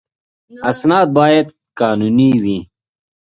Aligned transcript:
اسناد 0.71 1.07
باید 1.17 1.47
قانوني 1.79 2.31
وي. 2.43 2.59